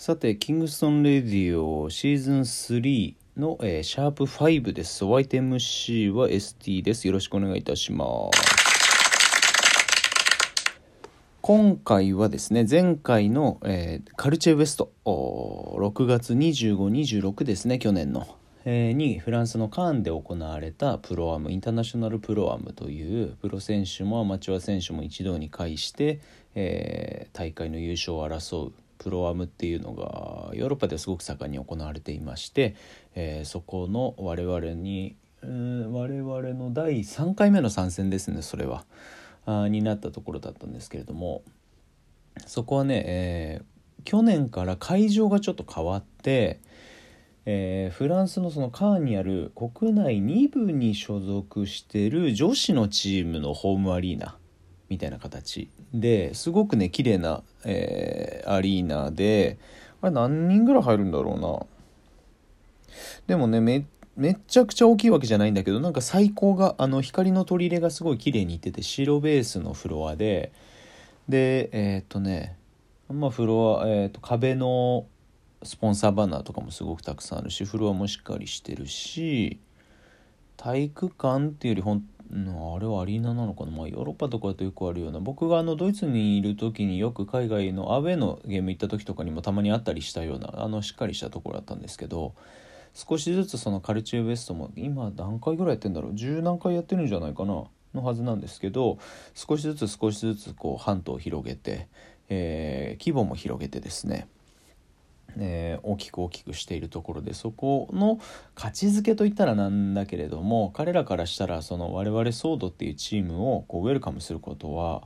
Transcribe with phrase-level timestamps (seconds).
[0.00, 5.04] さて、キングストン・レディオシーズン3の、えー、シャープ5です。
[5.04, 7.06] お相手 MC は ST です。
[7.06, 8.40] よろしくお願いいたします。
[11.42, 16.76] 今回はですね、前回の、えー、カルチェ・ウエスト、6月25、
[17.28, 18.26] 26ですね、去年の。
[18.64, 26.20] えー、にフランスのカーンで行われたプロアムインターナショナルプロアムというプロ選手もアマチュア選手も一堂に会して、
[26.54, 32.76] えー、大会の優勝を争うプロアムっていうのがヨーロッパではすごく盛んに行われていまして、
[33.14, 38.84] えー、そこの我々に、我々の第3回目の参戦ですねそれは。
[39.46, 41.42] あになったところだったんですけれども
[42.46, 46.60] そこはね、えー、去年から会場がちょっと変わって、
[47.46, 54.36] えー、フランスのそのカーンにある国内2部に所属してる女子のチームのホームアリーナ
[54.88, 59.58] みたいな形ですごくね綺麗な、えー、アリーナで
[60.02, 61.66] あれ何人ぐらい入るんだろうな。
[63.26, 63.84] でもねめ
[64.16, 70.52] めちゃくちゃ大きいわけじゃないんだけどなんか最高があの光の取り入れがすごい綺麗にいってて白ベースのフロアで
[71.28, 72.56] でえー、っとね
[73.08, 75.06] まあフロア、えー、っと壁の
[75.62, 79.58] スポンサーバナーとかもすごくたくさんあるしフロアもしっかりしてるし
[80.56, 85.18] 体育館っていうよりほんあれはアリーナなのかな、まあ、ヨーロッパとかだとよくあるような。
[85.18, 92.34] 僕があのドイツにいる時によく海外のアウェーのゲーム行った時とかにもたまにあったりしたようなあのしっかりしたところだったんですけど
[92.94, 97.64] 少しずつそのカルチューベストも今何回ぐらいやってんだろう？10何回やってるんじゃないかな？
[97.94, 98.98] のはずなんですけど
[99.34, 101.88] 少しずつ少しずつこう半島を広げて、
[102.28, 104.28] えー、規模も広げてですね。
[105.38, 108.20] えー、大きく大きくしているところでそこの
[108.54, 115.02] 価値づけといったらなんだけれども彼らからしたらその我々ソードっていうチームをこうウェルカムすることは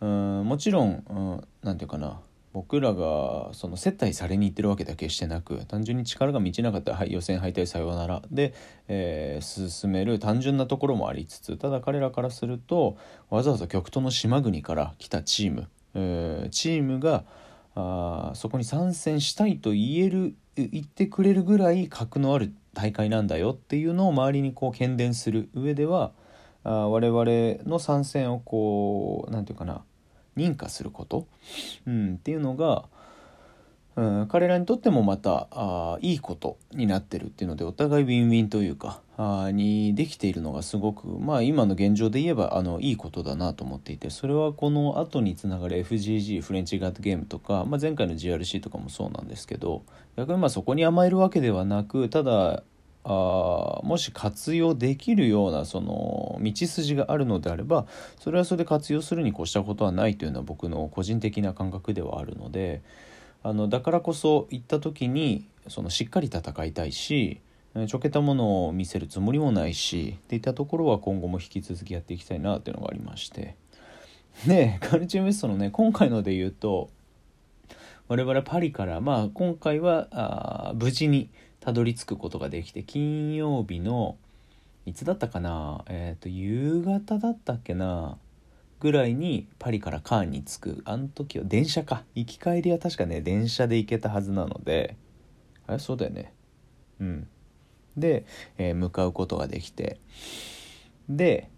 [0.00, 2.20] うんもちろん何て言うかな
[2.52, 8.52] 僕らがその接待されに行ってるわけだけしてなく単純に力が満ちなかったら、はい、予選敗退さようならで、
[8.88, 12.98] えー、進める単純なところもありつつただ彼らからすると
[13.30, 17.24] わざわざ極東の島国から来たチーム、えー、チームが
[17.74, 26.12] あそこに参戦したいと言える言ってくれるぐらい格のある大会なんだよっていうのを周りにこう喧伝する上では
[26.64, 29.82] あ我々の参戦をこう何て言うかな
[30.36, 31.26] 認可すること、
[31.86, 32.84] うん、っていうのが
[33.94, 49.82] うん、彼らにとってもまたあいいことになってるっていうのでお互いウィンウィンというかあにできているのがすごくまあ今の現状で言えばあのいいことだなと思っていてそれはこの後につながる FGG フレンチガットゲームとか、まあ、前回の GRC とかもそうなんですけど
[50.16, 52.62] 逆にまあそこに甘えるわけではなくただ
[53.04, 57.86] あもし活用できるようなその道筋があるのであれば
[58.20, 62.80] それはそれで活用するに越したことはないというのは僕の個人的な感覚ではあるので。
[63.42, 67.40] あのだからこそ行った時にそのしっかり戦いたいし
[67.86, 73.56] ちょけたものを見せるつもりもないしっていったところは今後も引き続きやっていきたいなっていうのがありまして。
[74.46, 76.88] でカルチューメストのね今回ので言うと
[78.08, 81.28] 我々パリからまあ今回はあ無事に
[81.60, 84.16] たどり着くことができて金曜日の
[84.86, 85.84] いつだったかな？
[85.86, 88.16] えっ、ー、と夕方だったっけな？
[88.82, 90.82] ぐらいにパリからカーンに着く。
[90.86, 92.02] あの時は電車か。
[92.16, 94.96] 行き帰りは確かね電車で行けたはずなので。
[95.68, 95.78] あれ？
[95.78, 96.34] そうだよね。
[96.98, 97.28] うん。
[97.96, 98.26] で、
[98.58, 100.00] えー、向かうことができて。
[101.08, 101.48] で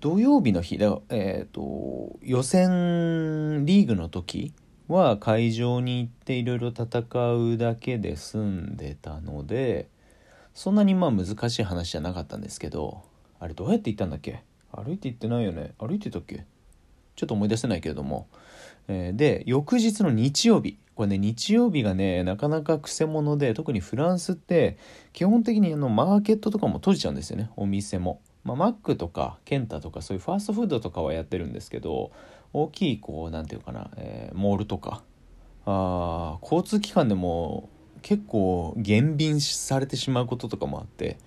[0.00, 4.52] 土曜日の日だえっ、ー、と予選リーグの時
[4.88, 7.02] は会場に行っていろいろ戦
[7.34, 9.88] うだけで済んでたので
[10.52, 13.02] そんなにまあ難しい話じゃなかったんですけど
[13.40, 14.42] あれどうやって行ったんだっけ？
[14.70, 15.72] 歩いて行ってないよね。
[15.78, 16.44] 歩いてたっけ？
[17.18, 18.28] ちょっと思い出せないけれども、
[18.86, 20.78] えー、で翌日の日曜日。
[20.94, 24.78] これね日曜日がねなかなかくせ者で特にフランスって
[25.12, 27.50] 基本的にあのマーケットとかも閉じちゃうんですよね。
[27.56, 28.20] お店も。
[28.44, 32.12] まあ、マックとかケンタとかそういうファーストフードとかはやってるんですけど
[32.52, 35.02] 大きいこう何て言うかな、えー、モールとか。
[35.66, 37.68] あ交通機関でも
[38.00, 41.18] 結構減便されてしまうこととかもあって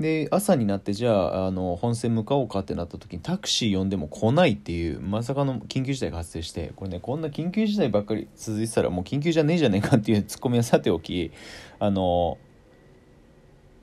[0.00, 11.30] で朝になってじゃああの本線向かおうかってなった時にタクシー呼んでも来ないっていうまさかの緊急事態が発生してこれねこんな緊急事態ばっかり続いてたらもう緊急じゃねえじゃねえかっていうツッコミはさておき
[11.78, 12.38] あの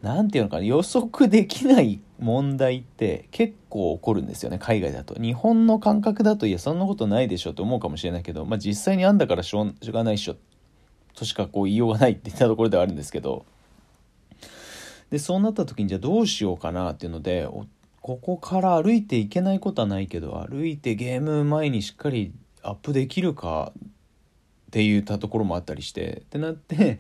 [0.02, 5.16] 何て言うのかな予測できない問題って結構起こるんですよね海外だと。
[5.16, 10.36] 日本の感覚だといやそんなことないでしょと思うかもしれないけど、まあ、実際にあんだからしょうがないっしょ。
[11.14, 13.46] としかこう言いようがないって言ったところではあるんですけど
[15.10, 17.48] でそうなった時にじゃあどうしようかなっていうので
[18.02, 27.00] ここから歩いていけないことはないけど歩いてゲーム前にしっかりアップできるかって言ったところもあったりしてってなって、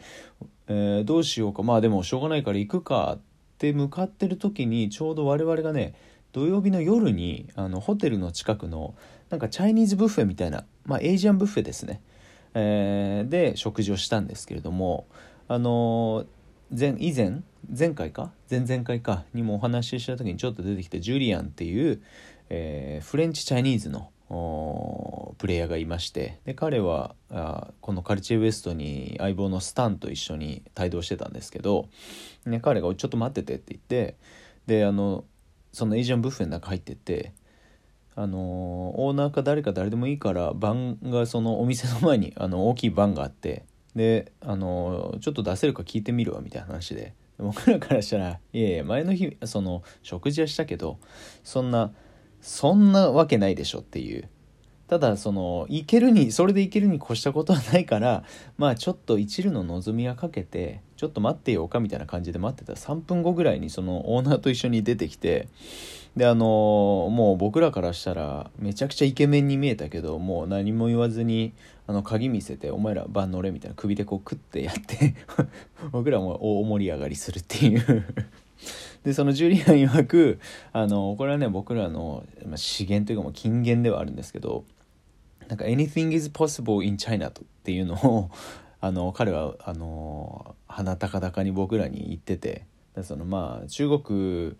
[0.67, 1.61] えー、どうしようか。
[1.61, 3.21] まあでもしょうがないから行くかっ
[3.57, 5.93] て向かってる時にちょうど我々がね
[6.31, 8.95] 土曜日の夜にあのホテルの近くの
[9.29, 12.01] なんかチャイニーズブッフェみたいな、まあ、エイジアンブッフェですね、
[12.53, 15.07] えー、で食事をしたんですけれども
[15.47, 16.25] あの
[16.71, 17.43] 前以前
[17.75, 18.31] 前回か？
[18.49, 19.25] 前々回か？
[19.33, 22.01] にもお話しした時にちょっと出てきたジュリアンっていう、
[22.49, 24.11] えー、フレンチチャイニーズの
[25.39, 31.89] プレイヤーがいましてで彼はあこのカルチェウエストに相棒のスタンと一緒に帯同してたんですけど、
[32.45, 34.15] ね、彼が「ちょっと待ってて」って言って
[34.67, 35.25] であの
[35.73, 37.33] そのエイジアンブッフェの中入ってって
[38.15, 43.63] あのオーナーか誰か誰でもいいから番がそのお店の前にあの大きい番があって
[43.95, 47.13] であのちょっと出せるか聞いてみるわみたいな話で。
[47.39, 50.99] 僕らからしたらいやいや前の日その食事はしたけど
[51.45, 51.93] そんな
[52.41, 54.27] そんなわけないでしょっていう。
[54.89, 58.23] ただそのいけるにそれでいけるに越したことはないから
[58.57, 62.73] まあちょっと一縷の望みはかけてちょっと待ってようかみたいな感じで待ってた。
[62.73, 65.47] 3分後ぐらいにそのオーナーと一緒に出てきて
[66.15, 66.45] であの
[67.11, 71.53] もう僕らからしたらめちゃくちゃイケメンに見えたけどもう何も言わずに
[71.87, 75.15] あの鍵見せて「お前ら番乗れ」みたいな首でこうクッてやって
[75.91, 78.05] 僕らも大盛り上がりするっていう。
[79.03, 80.39] でそのジュリアン曰く
[80.73, 82.25] あのこれはね僕らの、
[82.57, 84.65] 資源というかもう金言ではあるんですけど
[85.47, 87.31] なんか「anything is possible in China」っ
[87.63, 88.29] ていうのを
[88.81, 92.65] あの彼はあの鼻高々に僕らに言ってて
[93.03, 94.55] そのまあ中国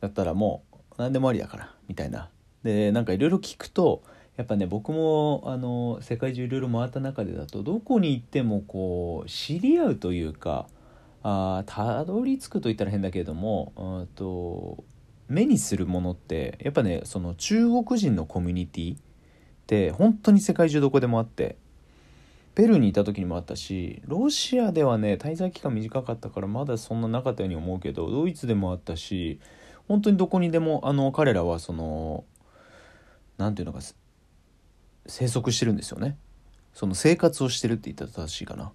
[0.00, 2.30] だったらもう何でもありだからみたいな。
[2.62, 4.02] でなんかいろいろ聞くと
[4.36, 10.66] やっぱね僕もあの世界中いろいろ回った中でだとどこに行ってもこう知り合うというか
[11.22, 14.84] あたどり着くと言ったら変だけれどもと
[15.28, 18.98] 目にするものってやっぱねその中国人のコミュニティっ
[19.66, 21.56] て本当に世界中どこでもあって
[22.54, 29.40] ペルーにいた時にもあったしロシアではね滞在期間短かったからまだそんななかったように思うけどドイツでもあったし
[29.88, 32.24] 本当にどこにでもあの彼らはその
[33.38, 33.84] 何て言うのか
[35.06, 36.16] 生息してるんですよね。
[36.74, 38.72] その生活をしてるって言ったら正しいかな。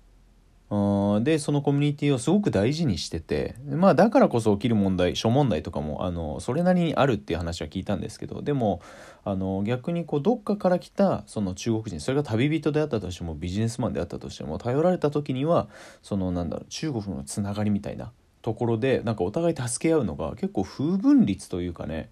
[1.21, 8.81] でそのコミュニティをすごく大事にしててまあだからこそ起きる問題諸問題とかもあのそれなりにあるっていう話は聞いたんですけどでも
[9.25, 15.67] あの逆にこうどっかから来たその中国人それが旅人であったとしてもビジネスマンであったとしても頼られた時には
[16.01, 22.09] そのなんだろう中国のつながりみたいなところでなんかお互い助け合うのが結構不分率というかね。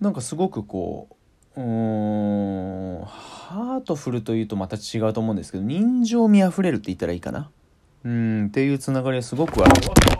[0.00, 1.08] なんかすごくこ
[1.56, 7.50] ううーんハートフルというとまた違うと思うんですけど人情味あふれるって言ったらいいかな。
[8.04, 10.13] うんっていうつながりはすごくある。